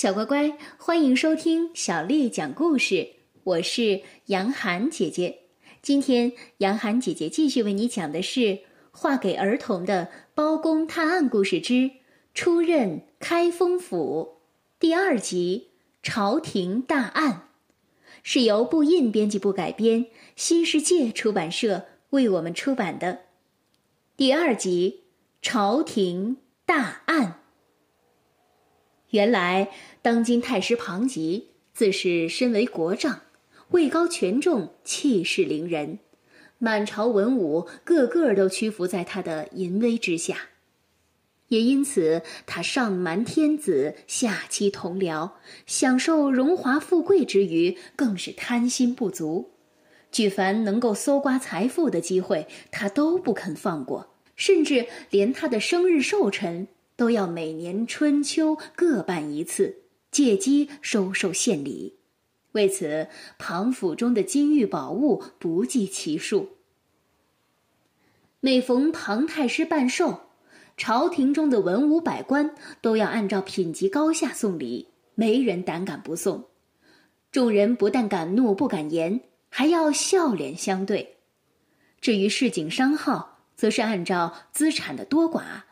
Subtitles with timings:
[0.00, 3.06] 小乖乖，欢迎收听小丽讲故事。
[3.44, 5.40] 我是杨涵姐姐。
[5.82, 8.40] 今天，杨涵姐姐继续为你讲的是
[8.92, 11.90] 《画给儿童的包公探案故事之
[12.32, 14.36] 出任开封府》
[14.80, 15.68] 第二集
[16.02, 17.32] 《朝廷大案》，
[18.22, 23.18] 是由布印编辑部改编，新世界出版社为我们出版的
[24.16, 25.02] 第二集
[25.42, 27.26] 《朝廷大案》。
[29.10, 29.68] 原来，
[30.02, 33.22] 当今太师庞吉自是身为国丈，
[33.70, 35.98] 位高权重，气势凌人，
[36.58, 40.36] 满朝文武个个都屈服在他的淫威之下。
[41.48, 45.32] 也因此，他上瞒天子，下欺同僚，
[45.66, 49.50] 享受荣华富贵之余，更是贪心不足。
[50.12, 56.68] 举凡能够搜刮财富的机会，他都不肯放过，甚至连他的生日寿辰。
[57.00, 61.96] 都要每年春秋各办一次，借机收受献礼。
[62.52, 63.08] 为此，
[63.38, 66.50] 庞府中的金玉宝物不计其数。
[68.40, 70.20] 每逢庞太师办寿，
[70.76, 76.48] 朝廷中的文武百官都要按照品级高下送礼，没人胆敢不送。
[77.32, 81.16] 众人不但敢怒不敢言，还要笑脸相对。
[81.98, 85.62] 至于市井商号，则是按照资产的多寡。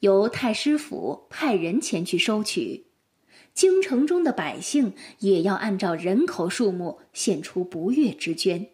[0.00, 2.86] 由太师府派人前去收取，
[3.52, 8.68] 京城中的百姓也要按照人口数目献出不悦之捐。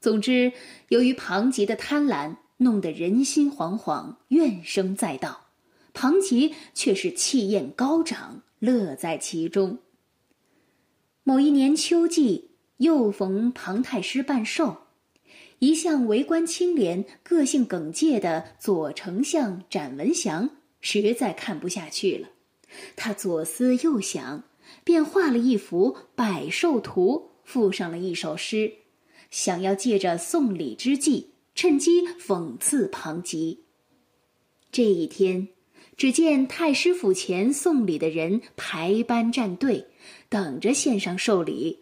[0.00, 0.52] 总之，
[0.88, 5.48] 由于庞吉的贪婪，弄得人心惶惶，怨声载道。
[5.92, 9.78] 庞吉却是气焰高涨，乐在其中。
[11.24, 14.86] 某一年秋季，又逢庞太师办寿。
[15.60, 22.28] 一向为官清廉、个性耿介的左丞相展文祥实在看不下去了，
[22.96, 24.44] 他左思右想，
[24.84, 28.72] 便画了一幅百寿图，附上了一首诗，
[29.30, 33.64] 想要借着送礼之际，趁机讽刺庞吉。
[34.72, 35.48] 这一天，
[35.94, 39.88] 只见太师府前送礼的人排班站队，
[40.30, 41.80] 等着献上寿礼。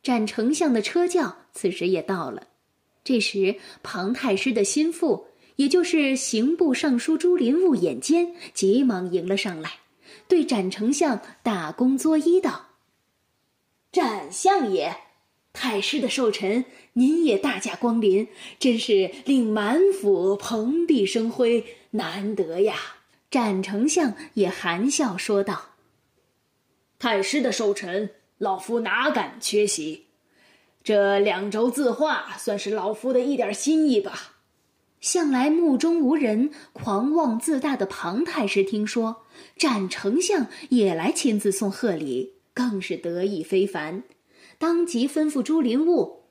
[0.00, 2.46] 展丞相的车轿此时也到了。
[3.06, 9.74] 这时，庞太师的心腹，也就是刑部尚书朱林务眼尖，急忙迎了上来，
[10.26, 12.70] 对展丞相大躬作揖道
[13.92, 14.96] ：“展相爷，
[15.52, 18.26] 太师的寿辰，您也大驾光临，
[18.58, 22.74] 真是令满府蓬荜生辉，难得呀！”
[23.30, 25.76] 展丞相也含笑说道
[26.98, 30.05] ：“太师的寿辰，老夫哪敢缺席。”
[30.86, 34.36] 这两轴字画算是老夫的一点心意吧。
[35.00, 39.24] 向来目中无人、狂妄自大的庞太师听说
[39.56, 44.04] 展丞相也来亲自送贺礼，更是得意非凡，
[44.58, 46.22] 当即吩咐朱林务，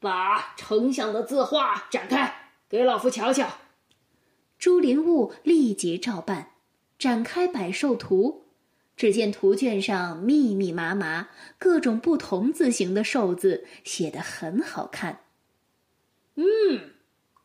[0.00, 2.34] 把丞相的字画展开，
[2.68, 3.46] 给老夫瞧瞧。
[4.58, 6.50] 朱林务立即照办，
[6.98, 8.46] 展开百寿图。
[9.00, 15.20] 只见图卷上密密麻麻、各种不同字形的寿字，写得很好看。
[16.34, 16.44] 嗯，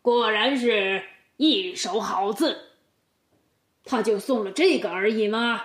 [0.01, 1.03] 果然是
[1.37, 2.57] 一手好字。
[3.85, 5.61] 他就送了这个而已吗？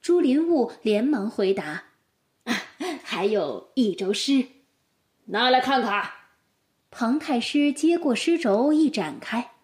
[0.00, 1.86] 朱林务连忙回答
[3.02, 4.46] ：“还有一轴诗，
[5.24, 6.08] 拿来看看。”
[6.92, 9.54] 庞太师接过诗轴一展开，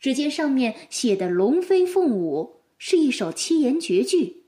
[0.00, 4.45] 只见上面写的龙飞凤舞，是一首七言绝句。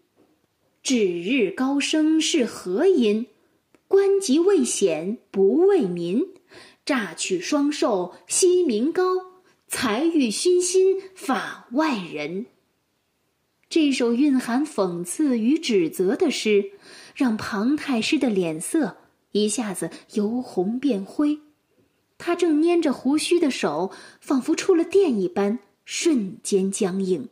[0.88, 3.26] 指日高升是何因？
[3.88, 6.28] 官级未显不为民。
[6.86, 9.02] 榨取双寿惜民高，
[9.66, 12.46] 才欲熏心法外人。
[13.68, 16.70] 这首蕴含讽刺与指责的诗，
[17.14, 18.96] 让庞太师的脸色
[19.32, 21.40] 一下子由红变灰。
[22.16, 27.28] 他正捏着胡须的手，仿佛触了电一般，瞬间僵硬。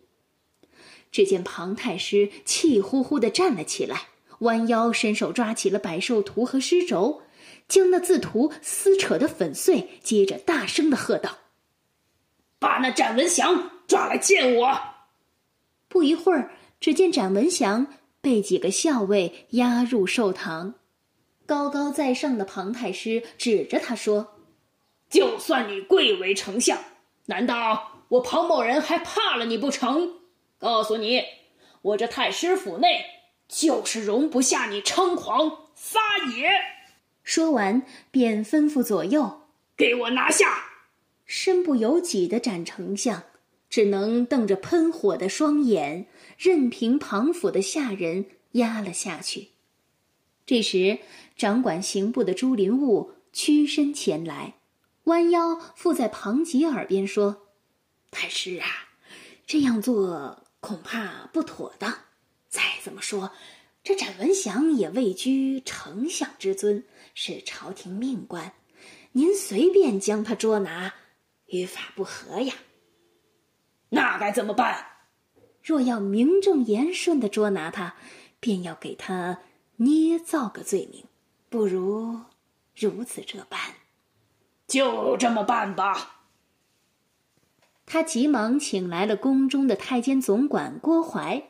[1.11, 4.09] 只见庞太师气呼呼地站了起来，
[4.41, 7.23] 弯腰伸手抓起了百寿图和诗轴，
[7.69, 11.39] 将那字图撕扯得粉碎，接着大声地喝道
[12.59, 14.81] ：“把那展文祥抓来见我！”
[15.89, 16.51] 不一会儿，
[16.81, 17.87] 只见展文祥
[18.21, 20.75] 被几个校尉押入寿堂，
[21.47, 24.35] 高高在上的庞太师指着他说
[25.09, 26.79] ：“就算你贵为丞相，
[27.27, 30.17] 难道我庞某人还怕了你不成？”
[30.59, 31.23] 告诉你，
[31.83, 33.05] 我这太师府内
[33.49, 36.01] 就是容不下你猖狂撒
[36.35, 36.49] 野。
[37.23, 39.43] 说完，便吩咐左右
[39.77, 40.65] 给我拿下。
[41.25, 43.25] 身不由己的展丞相
[43.69, 46.07] 只能瞪着喷火的双眼，
[46.39, 49.49] 任凭庞府的下人压了下去。
[50.47, 51.01] 这时，
[51.37, 54.55] 掌管刑部的朱林雾屈身前来，
[55.05, 57.49] 弯腰附在庞吉耳边说
[58.13, 58.67] ：“太师啊，
[59.45, 61.97] 这样做恐怕不妥当。
[62.49, 63.31] 再怎么说，
[63.85, 66.85] 这展文祥也位居丞相之尊，
[67.15, 68.53] 是朝廷命官，
[69.13, 70.95] 您随便将他捉拿，
[71.47, 72.55] 与法不合呀。
[73.91, 74.85] 那该怎么办？
[75.63, 77.95] 若要名正言顺的捉拿他，
[78.41, 79.39] 便要给他。”
[79.79, 81.05] 捏造个罪名，
[81.51, 82.19] 不如
[82.75, 83.61] 如此这般，
[84.67, 86.16] 就这么办吧。
[87.87, 91.43] 他急忙请来了宫中的太监总管郭怀，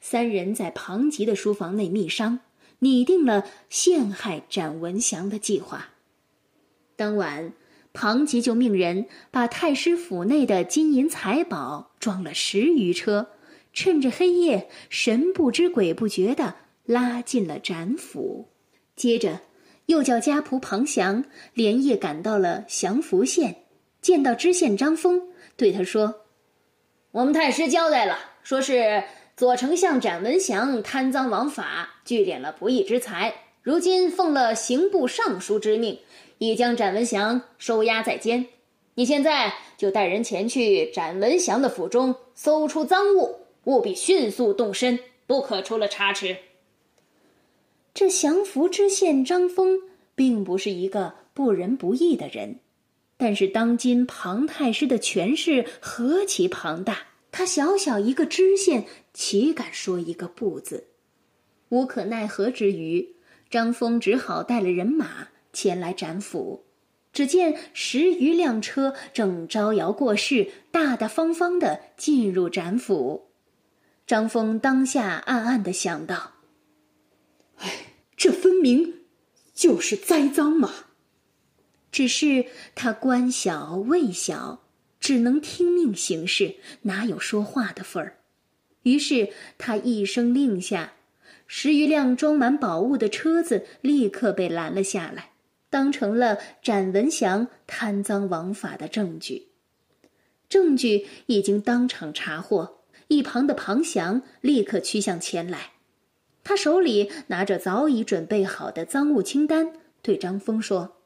[0.00, 2.38] 三人在庞吉的书房内密商，
[2.78, 5.90] 拟定了陷害展文祥的计划。
[6.96, 7.52] 当晚，
[7.92, 13.30] 庞吉就命人把太师府内的金银财宝装了十余车，
[13.72, 16.56] 趁着黑夜，神不知鬼不觉的。
[16.86, 18.48] 拉进了展府，
[18.96, 19.42] 接着
[19.86, 23.64] 又叫家仆庞祥连夜赶到了祥符县，
[24.00, 25.29] 见到知县张峰，
[25.60, 26.22] 对他说
[27.12, 29.04] ：“我们太师交代了，说是
[29.36, 35.98] 左丞相展文祥贪赃枉法，聚敛了不义之财，如今奉了刑部尚书之命，
[36.38, 38.46] 已将展文祥收押在监。
[38.94, 46.38] 你现在就带人前去展文祥的府中，搜出赃物，务必迅速动身，不可出了差池。”
[47.92, 49.78] 这降服知县张峰
[50.14, 52.60] 并不是一个不仁不义的人，
[53.20, 60.86] 但是当今庞太师的权势何其庞大，他小小一个知县，岂敢说一个不字？
[61.68, 63.16] 无可奈何之余，
[63.50, 66.64] 张峰只好带了人马前来斩府。
[67.12, 73.28] 只见十余辆车正招摇过市，大大方方的进入斩府。
[74.06, 76.32] 张峰当下暗暗的想到。
[78.16, 78.94] 这分明
[79.52, 80.86] 就是栽赃嘛！
[81.92, 84.62] 只是他官小位小，
[85.00, 88.18] 只能听命行事，哪有说话的份儿？
[88.82, 90.92] 于是他一声令下，
[91.46, 95.30] 十余辆装满宝物的车子立刻被拦了下来，
[95.68, 99.48] 当成了展文祥贪赃枉法的证据。
[100.48, 102.78] 证据已经当场查获，
[103.08, 105.72] 一旁的庞祥立刻趋向前来。
[106.42, 110.96] 他手里拿着早已准备好的赃物清单，对张峰说：“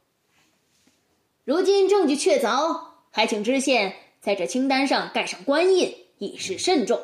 [1.44, 2.80] 如今证据确凿，
[3.10, 6.98] 还请知县在这清单上盖上官印，以示慎重。”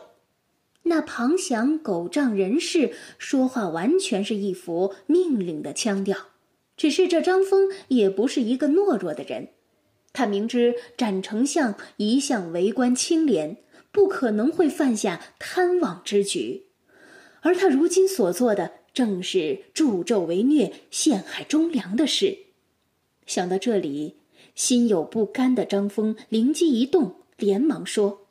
[0.84, 6.16] 那庞祥狗仗人势，说话完全是一副命令的腔调。
[6.74, 9.48] 只是这张峰也不是一个懦弱的人，
[10.14, 13.58] 他明知展丞相一向为官清廉，
[13.92, 16.64] 不可能会犯下贪妄之举。
[17.42, 22.38] 而他如今所做的，正是助纣为虐、陷害忠良的事。
[23.26, 24.16] 想到这里，
[24.54, 28.26] 心有不甘的张峰灵机一动，连忙说：“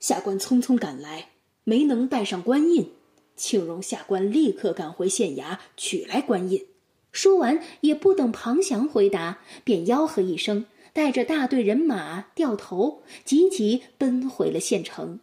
[0.00, 1.28] 下官匆匆赶来，
[1.64, 2.90] 没能带上官印，
[3.36, 6.66] 请容下官立刻赶回县衙取来官印。”
[7.12, 15.20] 说完，也不等庞祥回答，便吆喝一声，带着大队人马掉头，急急奔回了县城。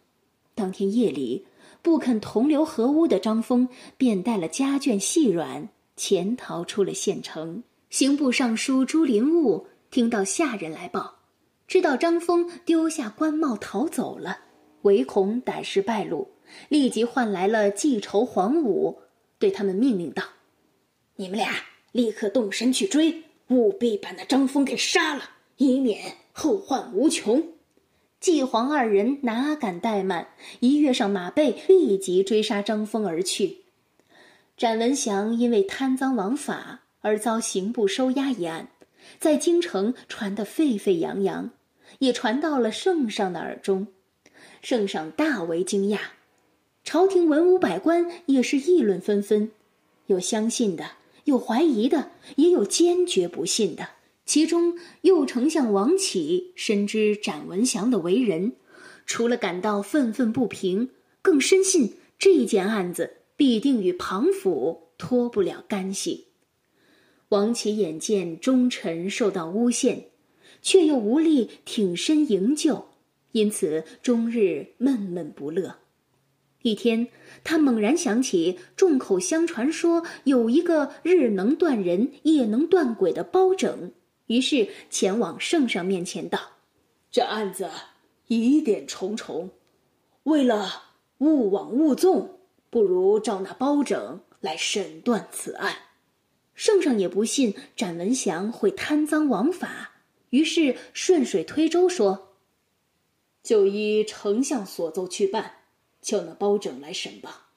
[0.56, 1.46] 当天夜里。
[1.84, 7.64] 不肯同流合污的张峰，便带了家眷细软潜逃出了县城。
[7.90, 11.20] 刑部尚书朱林务听到下人来报，
[11.68, 14.40] 知道张峰丢下官帽逃走了，
[14.84, 16.30] 唯恐歹事败露，
[16.70, 19.00] 立即唤来了记仇黄武，
[19.40, 20.24] 对他们命令道
[21.18, 21.54] ：“你们俩
[21.92, 25.24] 立刻动身去追，务必把那张峰给杀了，
[25.58, 27.44] 以免后患无穷。”
[28.20, 30.30] 季黄二人哪敢怠慢，
[30.60, 33.60] 一跃上马背，立即追杀张峰而去。
[34.58, 38.70] 展文祥因为贪赃枉法而遭刑部收押一案，
[39.20, 41.52] 在京城传得沸沸扬扬，
[42.00, 43.88] 也传到了圣上的耳中。
[44.62, 46.00] 圣上大为惊讶，
[46.84, 49.52] 朝廷文武百官也是议论纷纷，
[50.08, 50.92] 有相信的，
[51.26, 53.90] 有怀疑的，也有坚决不信的。
[54.26, 58.54] 其中，右丞相王启深知展文祥的为人，
[59.06, 60.90] 除了感到愤愤不平，
[61.22, 66.27] 更深信这件案子必定与庞府脱不了干系。
[67.30, 70.08] 王启眼见忠臣受到诬陷，
[70.62, 72.88] 却又无力挺身营救，
[73.34, 75.76] 因此终日闷闷不乐。
[76.62, 77.08] 一天，
[77.44, 83.92] 他猛然想起众口相传说有一个日能断人、夜能断鬼的包拯。
[84.28, 86.40] 于是前往圣上面前道
[87.12, 87.70] ：“这案子
[88.28, 89.50] 疑点重重，
[90.24, 90.70] 为了
[91.20, 95.74] 勿枉勿纵，不如召那包拯来审断此案。
[96.58, 102.34] 圣上也不信展文祥会贪赃枉法，于是顺水推舟说
[103.44, 105.60] ：“就依丞相所奏去办，
[106.02, 107.52] 叫那包拯来审吧。”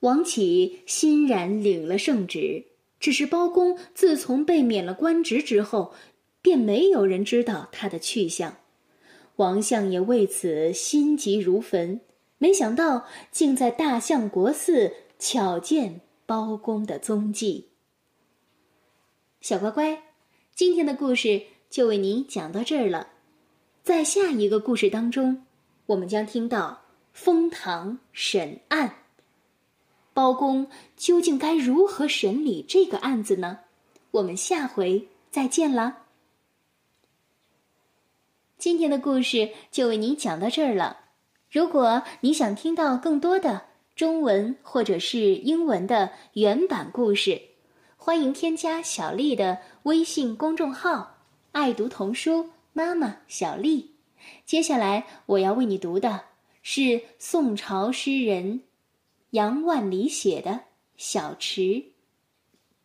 [0.00, 2.64] 王启欣然领了圣旨。
[3.00, 5.92] 只是包公自从被免了官职之后，
[6.40, 8.56] 便没有人知道他的去向。
[9.36, 12.00] 王相也为此心急如焚，
[12.38, 17.68] 没想到竟在大相国寺巧见包公的踪迹。
[19.44, 20.02] 小乖乖，
[20.54, 23.08] 今天的故事就为你讲到这儿了。
[23.82, 25.44] 在下一个故事当中，
[25.84, 26.80] 我们将听到
[27.12, 28.94] 封堂审案。
[30.14, 33.58] 包公究竟该如何审理这个案子呢？
[34.12, 36.06] 我们下回再见啦！
[38.56, 41.00] 今天的故事就为你讲到这儿了。
[41.50, 43.60] 如果你想听到更多的
[43.94, 47.42] 中文或者是英文的原版故事，
[48.04, 51.16] 欢迎添加小丽的微信公众号
[51.52, 53.92] “爱读童书妈妈小丽”。
[54.44, 56.20] 接下来我要为你读的
[56.60, 58.60] 是宋朝诗人。
[59.30, 60.50] 杨万里写的
[60.98, 61.60] 《小池》。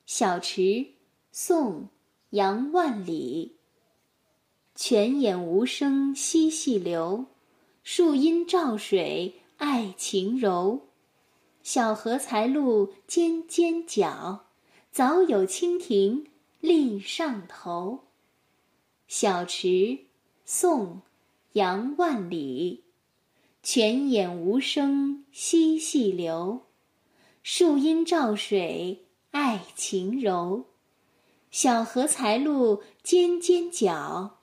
[0.05, 0.87] 小池，
[1.33, 1.81] 宋·
[2.29, 3.57] 杨万里。
[4.73, 7.25] 泉眼无声惜细流，
[7.83, 10.87] 树阴照水爱晴柔。
[11.61, 14.45] 小荷才露尖尖角，
[14.91, 16.25] 早有蜻蜓
[16.59, 18.05] 立上头。
[19.07, 19.99] 小池，
[20.45, 20.87] 宋·
[21.53, 22.83] 杨万里。
[23.61, 26.61] 泉眼无声惜细流，
[27.43, 30.65] 树阴照水爱晴柔。
[31.51, 34.39] 小荷才露尖尖角，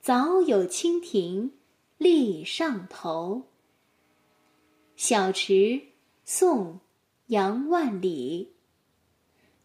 [0.00, 1.52] 早有蜻蜓
[1.98, 3.48] 立上头。
[4.94, 5.82] 小池，
[6.24, 6.74] 宋·
[7.26, 8.52] 杨万里。